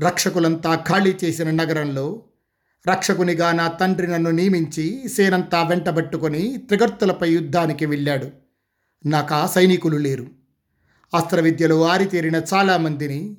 రక్షకులంతా 0.00 0.74
ఖాళీ 0.74 1.16
చేసిన 1.24 1.50
నగరంలో 1.50 2.22
రక్షకునిగా 2.88 3.52
నా 3.52 3.68
తండ్రి 3.68 4.06
నన్ను 4.06 4.30
నియమించి 4.30 5.08
సేనంతా 5.08 5.62
వెంటబెట్టుకొని 5.62 6.56
త్రిగర్తులపై 6.56 7.30
యుద్ధానికి 7.30 7.86
వెళ్ళాడు. 7.86 8.28
నాకా 9.06 9.46
సైనికులు 9.46 9.96
లేరు. 9.96 10.43
అస్త్రవిద్యలో 11.14 11.84
ఆరితేరిన 11.84 12.42
చాలామందిని 12.54 13.36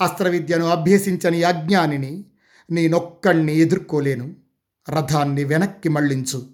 అస్త్రవిద్యను 0.00 0.66
అభ్యసించని 0.66 1.44
అజ్ఞానిని 1.44 2.24
నేనొక్కణ్ణి 2.70 3.54
ఎదుర్కోలేను. 3.56 4.36
రథాన్ని 4.90 5.44
వెనక్కి 5.44 5.88
మళ్ళించు 5.88 6.46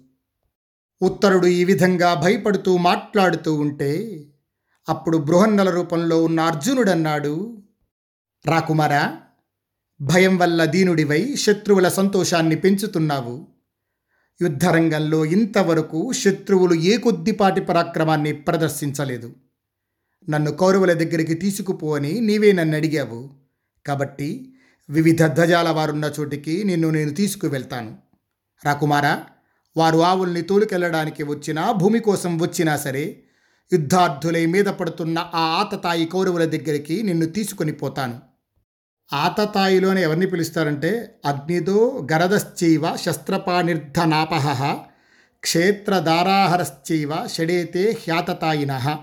ఉత్తరుడు 1.01 1.47
ఈ 1.47 1.63
విధంగా 1.63 2.13
భయపడుతూ 2.13 2.77
మాట్లాడుతూ 2.77 3.53
ఉంటే 3.53 4.23
అప్పుడు 4.89 5.17
బృహన్నల 5.17 5.69
రూపంలో 5.69 6.23
ఉన్న 6.23 6.39
అర్జునుడన్నాడు 6.39 7.63
రాకుమారా 8.45 9.17
భయం 10.01 10.37
వల్ల 10.37 10.65
దీనుడివై 10.65 11.35
శత్రువుల 11.35 11.87
సంతోషాన్ని 11.87 12.55
పెంచుతున్నావు. 12.55 13.47
యుద్ధరంగంలో 14.41 15.25
ఇంతవరకు 15.25 16.11
శత్రువులు 16.13 16.73
ఏ 16.73 16.97
కొద్దిపాటి 16.97 17.61
పరాక్రమాన్ని 17.61 18.33
ప్రదర్శించలేదు. 18.33 19.33
నన్ను 20.29 20.51
కౌరవుల 20.51 20.93
దగ్గరికి 20.93 21.33
తీసుకుపో 21.33 21.95
అని 21.95 22.21
నీవే 22.21 22.51
నన్ను 22.51 22.77
అడిగావు. 22.77 23.29
కాబట్టి 23.85 24.53
వివిధ 24.89 25.25
ధ్వజాల 25.25 25.69
వారున్న 25.69 26.13
చోటికి 26.19 26.63
నిన్ను 26.63 26.89
నేను 26.89 27.09
తీసుకువెళ్తాను. 27.09 27.97
రాకుమారా 28.65 29.23
వారు 29.77 29.97
ఆవుల్ని 29.97 30.41
తోలుకెళ్ళడానికి 30.41 31.23
వచ్చినా 31.23 31.71
భూమి 31.71 31.99
కోసం 31.99 32.39
వచ్చినా 32.39 32.77
సరే 32.77 33.23
యుద్ధార్థులై 33.73 34.45
మీద 34.45 34.65
పడుతున్న 34.65 35.19
ఆ 35.19 35.39
ఆతతాయి 35.39 36.05
కౌరవుల 36.05 36.45
దగ్గరికి 36.45 37.03
నిన్ను 37.03 37.25
తీసుకొని 37.25 37.71
పోతాను. 37.71 38.19
ఆతతాయిలోనే 39.13 40.03
ఎవరిని 40.03 40.27
పిలుస్తారంటే 40.27 41.19
అగ్నిదో 41.25 42.07
గరదశ్చైవ 42.13 42.95
శస్త్రపానిర్ధనాపహ 42.95 44.73
క్షేత్రధారాహరశ్చైవ 45.39 47.27
షడేతే 47.27 47.91
హ్యాతతాయిన. 47.91 48.97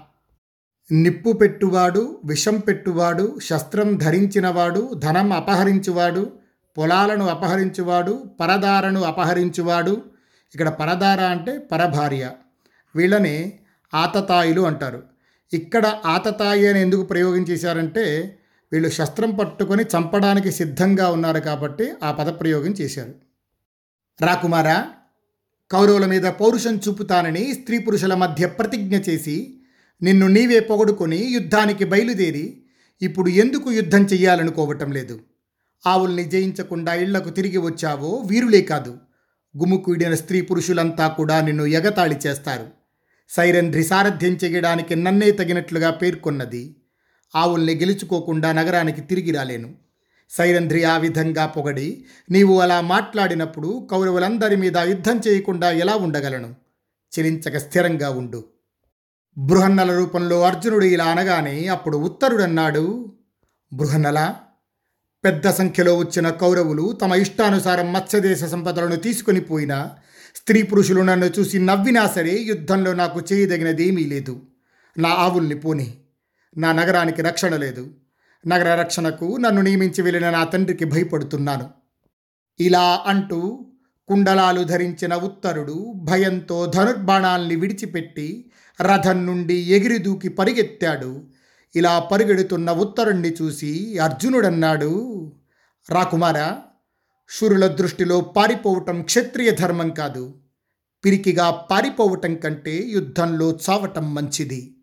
నిప్పు 0.93 1.33
పెట్టువాడు 1.33 2.19
విషం 2.25 2.59
పెట్టువాడు 2.59 3.39
శస్త్రం 3.43 3.97
ధరించినవాడు 3.97 4.95
ధనం 4.95 5.33
అపహరించువాడు 5.33 6.33
పొలాలను 6.77 7.27
అపహరించువాడు 7.27 8.25
పరదారను 8.41 9.01
అపహరించువాడు. 9.01 10.03
ఇక్కడ 10.55 10.69
పరదార 10.69 11.21
అంటే 11.21 11.59
పరభార్య. 11.59 12.31
వీళ్ళని 12.97 13.59
ఆతతాయిలు 13.95 14.61
అంటారు. 14.61 15.03
ఇక్కడ 15.53 16.01
ఆతతాయి 16.07 16.67
అని 16.67 16.81
ఎందుకు 16.81 17.03
ప్రయోగం 17.03 17.43
చేశారంటే 17.43 18.37
వీళ్ళు 18.73 18.89
శస్త్రం 18.89 19.31
పట్టుకొని 19.31 19.83
చంపడానికి 19.83 20.53
సిద్ధంగా 20.53 21.11
ఉన్నారు 21.11 21.41
కాబట్టి 21.41 21.93
ఆ 22.05 22.13
పదప్రయోగం 22.13 22.71
చేశారు. 22.71 23.15
రాకుమారా 24.21 24.87
కౌరవుల 25.71 26.07
మీద 26.07 26.23
పౌరుషం 26.23 26.77
చూపుతానని 26.77 27.55
స్త్రీ 27.55 27.79
పురుషుల 27.79 28.15
మధ్య 28.15 28.47
ప్రతిజ్ఞ 28.47 28.97
చేసి 28.97 29.58
నిన్ను 30.03 30.29
నీవే 30.29 30.61
పొగడుకొని 30.61 31.17
యుద్ధానికి 31.17 31.85
బయలుదేరి 31.85 32.63
ఇప్పుడు 33.03 33.29
ఎందుకు 33.29 33.73
యుద్ధం 33.73 34.03
చెయ్యాలనుకోవటం 34.03 34.93
లేదు. 34.93 35.21
ఆవుల్ని 35.87 36.25
జయించకుండా 36.25 36.95
ఇళ్ళకు 36.95 37.31
తిరిగి 37.31 37.59
వచ్చావో 37.59 38.23
వీరులే 38.27 38.61
కాదు. 38.61 38.99
గుమ్ముకూడిన 39.59 40.15
స్త్రీ 40.15 40.41
పురుషులంతా 40.41 41.09
కూడా 41.09 41.41
నిన్ను 41.41 41.67
ఎగతాళి 41.67 42.17
చేస్తారు. 42.27 42.67
సైరంధ్రి 43.29 43.85
సారథ్యం 43.85 44.33
చేయడానికి 44.33 44.97
నన్నే 44.97 45.31
తగినట్లుగా 45.31 45.91
పేర్కొన్నది. 45.91 46.77
ఆవుల్ని 47.37 47.75
గెలుచుకోకుండా 47.75 48.53
నగరానికి 48.53 49.01
తిరిగి 49.01 49.31
రాలేను. 49.31 49.75
సైరంధ్రి 50.31 50.85
ఆ 50.85 50.99
విధంగా 50.99 51.47
పొగడి 51.47 52.05
నీవు 52.31 52.61
అలా 52.61 52.81
మాట్లాడినప్పుడు 52.81 53.89
కౌరవులందరి 53.91 54.57
మీద 54.57 54.77
యుద్ధం 54.77 55.21
చేయకుండా 55.29 55.71
ఎలా 55.71 55.95
ఉండగలను? 55.95 56.55
చెలించక 57.19 57.57
స్థిరంగా 57.57 58.11
ఉండు. 58.11 58.45
బృహన్నల 59.39 59.97
రూపంలో 59.97 60.43
అర్జునుడు 60.43 60.85
ఇలా 60.85 61.05
అనగానే 61.05 61.67
అప్పుడు 61.67 61.99
ఉత్తరుడన్నాడు 61.99 63.15
బృహన్నల 63.73 64.35
పెద్ద 65.25 65.51
సంఖ్యలో 65.51 65.97
వచ్చిన 65.97 66.31
కౌరవులు 66.31 66.93
తమ 66.93 67.15
ఇష్టానుసారం 67.15 67.93
మత్స్యదేశ 67.93 68.45
సంపదలను 68.45 68.97
తీసుకొని 68.97 69.41
పోయినా 69.41 69.91
స్త్రీ 70.35 70.63
పురుషులు 70.63 71.01
నన్ను 71.01 71.27
చూసి 71.27 71.59
నవ్వినా 71.59 72.07
సరే 72.07 72.39
యుద్ధంలో 72.39 72.93
నాకు 72.93 73.23
చేయదగినదేమీ 73.33 74.05
లేదు. 74.05 74.41
నా 74.99 75.09
ఆవుల్ని 75.09 75.55
పోని 75.55 75.95
నా 76.57 76.73
నగరానికి 76.73 77.23
రక్షణ 77.23 77.57
లేదు. 77.57 77.91
నగర 78.47 78.81
రక్షణకు 78.81 79.37
నన్ను 79.37 79.63
నియమించి 79.63 80.03
వెళ్ళిన 80.03 80.31
నా 80.31 80.45
తండ్రికి 80.45 80.85
భయపడుతున్నాను. 80.85 81.71
ఇలా 82.61 83.05
అంటూ 83.07 83.67
కుండలాలు 84.09 84.65
ధరించిన 84.65 85.15
ఉత్తరుడు 85.15 85.93
భయంతో 85.97 86.67
ధనుర్బాణాల్ని 86.67 87.57
విడిచిపెట్టి 87.57 88.48
రథం 88.83 89.27
నుండి 89.27 89.55
ఎగిరి 89.55 89.99
దూకి 89.99 90.29
పరిగెత్తాడు. 90.29 91.25
ఇలా 91.77 91.99
పరిగెడుతున్న 91.99 92.71
ఉత్తరుణ్ణి 92.73 93.35
చూసి 93.43 93.99
అర్జునుడన్నాడు 93.99 95.33
రాకుమారా 95.91 96.59
శురుల 97.31 97.67
దృష్టిలో 97.67 98.21
పారిపోవటం 98.21 99.03
క్షత్రియ 99.03 99.51
ధర్మం 99.51 99.91
కాదు. 99.91 100.35
పిరికిగా 101.05 101.51
పారిపోవటం 101.51 102.35
కంటే 102.35 102.77
యుద్ధంలో 102.77 103.59
చావటం 103.71 104.15
మంచిది. 104.15 104.75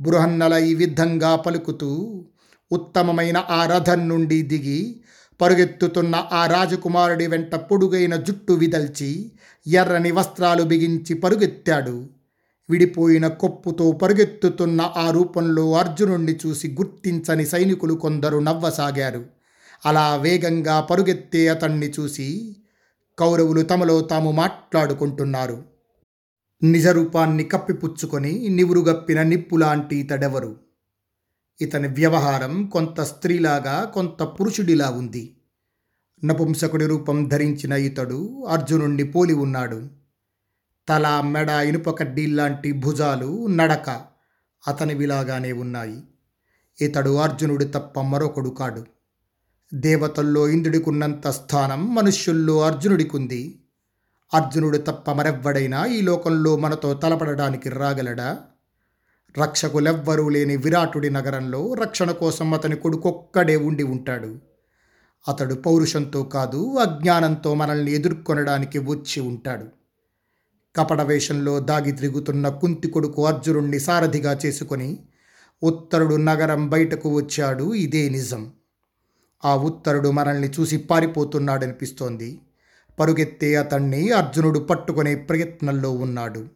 బృహన్నల 0.00 0.54
ఈ 0.54 0.74
విధంగా 0.74 1.36
పలుకుతూ 1.36 2.24
ఉత్తమమైన 2.72 3.46
ఆ 3.50 3.66
రథం 3.66 4.08
నుండి 4.08 4.42
దిగి 4.42 5.04
పరుగెత్తుతున్న 5.40 6.28
ఆ 6.32 6.46
రాజకుమారుడి 6.46 7.26
వెంట 7.26 7.54
పొడుగైన 7.54 8.16
జుట్టు 8.16 8.52
విదల్చి 8.52 9.32
ఎర్రని 9.66 10.10
వస్త్రాలు 10.10 10.62
బిగించి 10.62 11.14
పరుగెత్తాడు. 11.14 12.08
విడిపోయిన 12.70 13.28
కొప్పుతో 13.28 13.92
పరుగెత్తుతున్న 13.92 14.92
ఆ 14.96 15.10
రూపంలో 15.10 15.72
అర్జునుణ్ణి 15.72 16.38
చూసి 16.46 16.68
గుర్తించని 16.68 17.46
సైనికులు 17.46 17.94
కొందరు 17.94 18.38
నవ్వసాగారు. 18.38 19.24
అలా 19.86 20.16
వేగంగా 20.16 20.80
పరుగెత్తే 20.80 21.48
అతన్ని 21.48 21.90
చూసి 21.90 22.56
కౌరవులు 23.18 23.62
తమలో 23.62 24.00
తాము 24.00 24.30
మాట్లాడుకుంటున్నారు. 24.32 25.62
నిజరూపాన్ని 26.62 27.44
కప్పిపుచ్చుకొని 27.44 28.48
నివురుగప్పిన 28.48 29.22
నిప్పులాంటి 29.22 29.96
ఇతడెవరు? 29.96 30.56
ఇతని 31.60 31.88
వ్యవహారం 31.88 32.66
కొంత 32.66 33.00
స్త్రీలాగా 33.00 33.84
కొంత 33.94 34.22
పురుషుడిలా 34.22 34.90
ఉంది. 34.90 35.36
నపుంసకుడి 36.24 36.86
రూపం 36.86 37.28
ధరించిన 37.28 37.72
ఇతడు 37.72 38.44
అర్జునుణ్ణి 38.48 39.04
పోలి 39.04 39.34
ఉన్నాడు. 39.34 40.03
తల 40.88 41.20
మెడ 41.24 41.48
ఇనుప 41.48 41.90
కడ్డీల్లాంటి 41.90 42.72
భుజాలు 42.72 43.46
నడక 43.46 44.00
అతనివిలాగానే 44.68 45.52
ఉన్నాయి. 45.52 46.02
ఇతడు 46.80 47.16
అర్జునుడు 47.16 47.64
తప్ప 47.64 48.00
మరొకడు 48.00 48.48
కాడు. 48.48 48.84
దేవతల్లో 49.74 50.48
ఇంద్రుడికున్నంత 50.48 51.28
స్థానం 51.28 51.94
మనుష్యుల్లో 51.94 52.62
అర్జునుడికుంది. 52.62 53.60
అర్జునుడు 54.34 54.76
తప్ప 54.76 55.10
మరెవ్వడైనా 55.10 55.86
ఈ 55.86 56.00
లోకంలో 56.00 56.56
మనతో 56.56 56.94
తలపడడానికి 56.94 57.68
రాగలడా? 57.68 58.38
రక్షకులెవ్వరూ 59.38 60.28
లేని 60.28 60.56
విరాటుడి 60.56 61.10
నగరంలో 61.10 61.74
రక్షణ 61.74 62.10
కోసం 62.10 62.54
అతని 62.54 62.76
కొడుకొక్కడే 62.76 63.56
ఉండి 63.56 63.82
ఉంటాడు. 63.82 64.38
అతడు 65.28 65.54
పౌరుషంతో 65.54 66.22
కాదు 66.22 66.76
అజ్ఞానంతో 66.76 67.54
మనల్ని 67.54 67.92
ఎదుర్కొనడానికి 67.92 68.78
వచ్చి 68.78 69.20
ఉంటాడు. 69.20 69.83
కపట 70.76 71.00
వేషంలో 71.00 71.60
దాగి 71.60 71.92
తిరుగుతున్న 71.92 72.48
కుంతి 72.48 72.88
కొడుకు 72.88 73.26
అర్జునుణ్ణి 73.26 73.80
సారథిగా 73.80 74.38
చేసుకొని 74.46 74.98
ఉత్తరుడు 75.62 76.16
నగరం 76.16 76.68
బయటకు 76.68 77.16
వచ్చాడు. 77.16 77.74
ఇదే 77.74 78.08
నిజం. 78.08 78.50
ఆ 79.44 79.56
ఉత్తరుడు 79.56 80.10
మనల్ని 80.10 80.50
చూసి 80.50 80.76
పారిపోతున్నాడనిపిస్తోంది. 80.76 82.38
పరుగెత్తే 83.00 83.54
అతన్ని 83.54 84.10
అర్జునుడు 84.10 84.58
పట్టుకునే 84.58 85.14
ప్రయత్నంలో 85.14 85.90
ఉన్నాడు. 85.90 86.48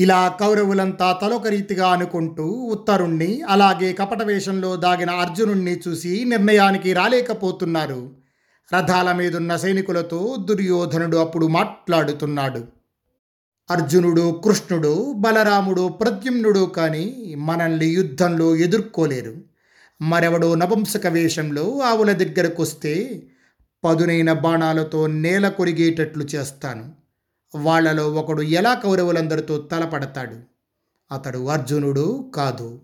ఇలా 0.00 0.28
కౌరవులంతా 0.28 1.18
తలొక 1.22 1.46
రీతిగా 1.46 1.88
అనుకుంటూ 1.88 2.44
ఉత్తరుణ్ణి 2.44 3.42
అలాగే 3.48 3.92
కపట 3.92 4.22
వేషంలో 4.22 4.76
దాగిన 4.76 5.10
అర్జునుణ్ణి 5.10 5.80
చూసి 5.88 6.24
నిర్ణయానికి 6.24 6.92
రాలేకపోతున్నారు. 6.92 8.10
రథాల 8.74 9.12
మీదున్న 9.12 9.56
సైనికులతో 9.56 10.36
దుర్యోధనుడు 10.40 11.16
అప్పుడు 11.16 11.46
మాట్లాడుతున్నాడు. 11.46 12.73
అర్జునుడు 13.70 14.42
కృష్ణుడు 14.44 15.12
బలరాముడు 15.16 15.88
ప్రద్యుమ్నుడు 15.88 16.64
కానీ 16.64 17.34
మనల్ని 17.38 17.86
యుద్ధంలో 17.86 18.56
ఎదుర్కోలేరు. 18.56 19.36
మరెవడో 20.02 20.54
నపుంసక 20.54 21.06
వేషంలో 21.06 21.80
ఆవుల 21.84 22.12
దగ్గరకొస్తే 22.12 23.22
పదునైన 23.84 24.32
బాణాలతో 24.32 25.06
నేల 25.06 25.48
కొరిగేటట్లు 25.48 26.24
చేస్తాను. 26.24 26.92
వాళ్ళలో 27.56 28.10
ఒకడు 28.10 28.42
ఎలా 28.42 28.74
కౌరవులందరితో 28.74 29.58
తలపడతాడు? 29.58 30.36
అతడు 31.14 31.46
అర్జునుడు 31.46 32.32
కాదు. 32.34 32.80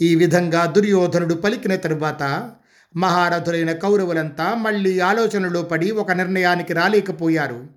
ఈ 0.00 0.14
విధంగా 0.14 0.66
దుర్యోధనుడు 0.66 1.34
పలికిన 1.34 1.76
తరువాత 1.76 2.50
మహారథులైన 2.96 3.72
కౌరవులంతా 3.72 4.54
మళ్ళీ 4.54 5.00
ఆలోచనలో 5.00 5.62
పడి 5.62 5.90
ఒక 5.90 6.12
నిర్ణయానికి 6.12 6.72
రాలేకపోయారు. 6.72 7.75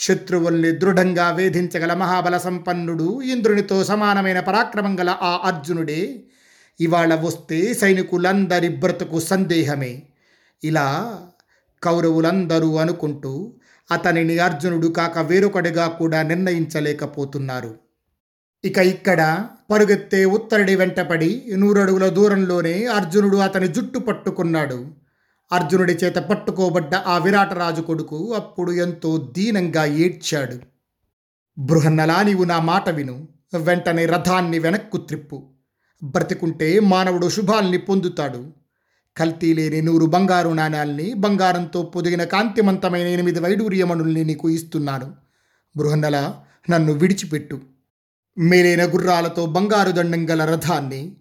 శత్రువుల్ని 0.00 0.70
దృఢంగా 0.70 1.30
వేధించగల 1.30 1.94
మహాబల 1.94 2.38
సంపన్నుడు 2.38 3.22
ఇంద్రునితో 3.22 3.84
సమానమైన 3.84 4.40
పరాక్రమం 4.40 5.00
గల 5.00 5.16
ఆ 5.22 5.40
అర్జునుడే. 5.44 6.22
ఇవాళ 6.80 7.14
వస్తే 7.14 7.74
సైనికులందరి 7.74 8.68
బ్రతుకు 8.68 9.20
సందేహమే. 9.20 10.02
ఇలా 10.64 11.18
కౌరవులందరూ 11.82 12.76
అనుకుంటూ 12.76 13.54
అతనిని 13.92 14.38
అర్జునుడు 14.38 14.88
కాక 14.88 15.18
వేరొకడిగా 15.18 15.86
కూడా 15.86 16.22
నిర్ణయించలేకపోతున్నారు. 16.22 17.74
ఇక 18.64 18.78
ఇక్కడ 18.78 19.48
పరుగెత్తే 19.70 20.24
ఉత్తరుడి 20.24 20.76
వెంటపడి 20.76 21.44
నూరడుగుల 21.56 22.08
దూరంలోనే 22.08 22.86
అర్జునుడు 22.86 23.36
అతని 23.36 23.68
జుట్టు 23.68 23.98
పట్టుకున్నాడు. 23.98 25.07
అర్జునుడి 25.52 25.92
చేత 25.92 26.14
పట్టుకోబడ్డ 26.14 26.94
ఆ 26.94 27.18
విరాటరాజు 27.18 27.80
కొడుకు 27.80 28.34
అప్పుడు 28.34 28.72
ఎంతో 28.72 29.32
దీనంగా 29.38 29.84
ఏడ్చాడు. 29.84 30.58
బృహన్నలా 31.58 32.22
నీవు 32.22 32.44
నా 32.44 32.60
మాట 32.60 32.88
విను. 32.88 33.28
వెంటనే 33.58 34.06
రథాన్ని 34.06 34.58
వెనక్కు 34.58 34.96
త్రిప్పు. 34.96 35.50
బ్రతికుంటే 36.04 36.80
మానవుడు 36.80 37.28
శుభాల్ని 37.28 37.78
పొందుతాడు. 37.78 38.52
కల్తీ 39.16 39.54
లేని 39.54 39.82
నూరు 39.82 40.06
బంగారు 40.06 40.48
నాణ్యాల్ని 40.48 41.14
బంగారంతో 41.14 41.82
పొదిగిన 41.82 42.24
కాంతిమంతమైన 42.24 43.06
ఎనిమిది 43.06 43.40
వైడూర్యమణుల్ని 43.40 44.24
నీకు 44.24 44.50
ఇస్తున్నాను. 44.50 45.14
బృహన్నల 45.76 46.34
నన్ను 46.70 46.92
విడిచిపెట్టు. 46.92 47.60
మేలైన 48.38 48.84
గుర్రాలతో 48.84 49.46
బంగారు 49.46 49.90
దండం 49.90 50.30
గల 50.30 50.44
రథాన్ని 50.44 51.16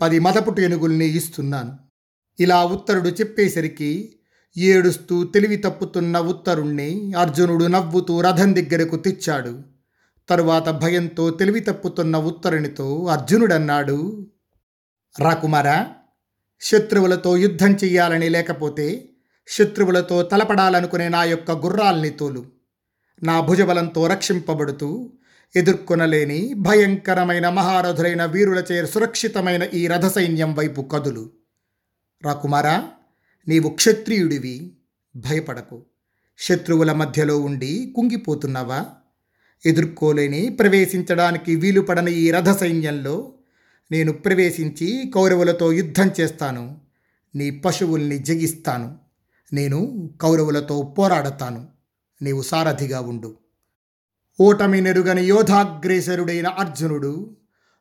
పది 0.00 0.18
మదపుటు 0.18 0.60
ఏనుగుల్ని 0.60 1.06
ఇస్తున్నాను. 1.06 1.87
ఇలా 2.40 2.64
ఉత్తరుడు 2.64 3.08
చెప్పేసరికి 3.08 4.16
ఏడుస్తూ 4.56 5.24
తెలివి 5.24 5.56
తప్పుతున్న 5.56 6.18
ఉత్తరుణ్ణి 6.18 7.12
అర్జునుడు 7.18 7.64
నవ్వుతూ 7.64 8.20
రథం 8.20 8.56
దగ్గరకు 8.56 8.96
తెచ్చాడు. 8.96 9.62
తరువాత 10.28 10.68
భయంతో 10.68 11.30
తెలివి 11.30 11.60
తప్పుతున్న 11.60 12.16
ఉత్తరునితో 12.16 13.04
అర్జునుడన్నాడు. 13.04 14.26
రాకుమారా 15.20 15.86
శత్రువులతో 16.60 17.36
యుద్ధం 17.36 17.72
చెయ్యాలని 17.72 18.28
లేకపోతే 18.28 19.08
శత్రువులతో 19.48 20.22
తలపడాలనుకునే 20.22 21.08
నా 21.08 21.24
యొక్క 21.24 21.50
గుర్రాల్ని 21.50 22.10
తోలు. 22.10 22.46
నా 23.22 23.40
భుజబలంతో 23.40 24.06
రక్షింపబడుతూ 24.06 25.12
ఎదుర్కొనలేని 25.56 26.54
భయంకరమైన 26.54 27.48
మహారథులైన 27.48 28.24
వీరులచే 28.24 28.86
సురక్షితమైన 28.86 29.62
ఈ 29.74 29.86
రథసైన్యం 29.86 30.54
వైపు 30.54 30.82
కదులు. 30.82 31.37
రాకుమారా 32.24 32.90
నీవు 33.48 33.68
క్షత్రియుడివి 33.68 34.76
భయపడకు. 35.16 35.82
శత్రువుల 36.38 36.92
మధ్యలో 36.92 37.38
ఉండి 37.38 37.92
కుంగిపోతున్నావా? 37.96 38.86
ఎదుర్కోలేని 39.66 40.48
ప్రవేశించడానికి 40.48 41.56
వీలుపడని 41.56 42.12
ఈ 42.12 42.30
రథ 42.30 42.58
సైన్యంలో 42.58 43.32
నేను 43.92 44.12
ప్రవేశించి 44.12 45.12
కౌరవులతో 45.14 45.72
యుద్ధం 45.72 46.10
చేస్తాను. 46.20 46.80
నీ 47.34 47.50
పశువుల్ని 47.50 48.18
జగిస్తాను. 48.18 48.96
నేను 49.52 50.10
కౌరవులతో 50.20 50.94
పోరాడతాను. 50.98 51.68
నీవు 52.22 52.42
సారథిగా 52.42 53.00
ఉండు. 53.00 53.36
ఓటమి 54.40 54.80
నెరుగని 54.80 55.24
యోధాగ్రేసరుడైన 55.24 56.46
అర్జునుడు 56.46 57.36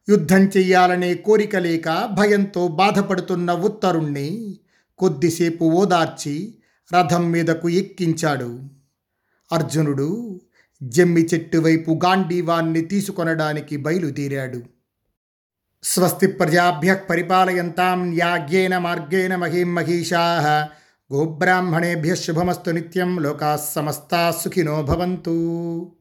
యుద్ధం 0.10 0.42
చెయ్యాలనే 0.42 1.14
కోరిక 1.14 1.56
లేక 1.56 2.10
భయంతో 2.14 2.68
బాధపడుతున్న 2.68 3.54
ఉత్తరుణ్ణి 3.54 4.60
కొద్దిసేపు 4.98 5.64
ఓదార్చి 5.66 6.58
రథం 6.96 7.32
మీదకు 7.32 7.70
ఎక్కించాడు. 7.70 8.60
అర్జునుడు 9.52 10.42
జమ్మి 10.84 11.22
చెట్టు 11.22 11.58
వైపు 11.58 12.00
గాంధీవాన్ని 12.06 12.82
తీసుకొనడానికి 12.82 13.78
బయలుదేరాడు. 13.78 14.62
స్వస్తి 15.84 16.28
ప్రజాభ్య 16.28 16.96
పరిపాలయంతాం 17.10 18.14
యాజ్ఞేన 18.14 18.78
మార్గేణ 18.78 19.36
మహీం 19.36 19.76
మహిషా 19.76 20.70
గోబ్రాహ్మణేభ్య 21.14 22.16
శుభమస్తు 22.16 22.70
నిత్యం 22.70 23.20
లోకా 23.20 23.58
సమస్తా 23.58 24.32
సుఖినో 24.32 24.82
భవంతు. 24.82 25.97